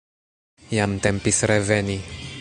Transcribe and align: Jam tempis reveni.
Jam 0.71 0.97
tempis 1.03 1.45
reveni. 1.55 1.99